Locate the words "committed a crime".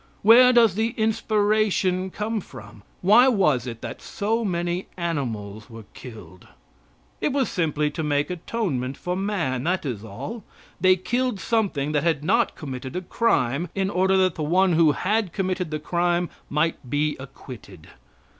12.55-13.69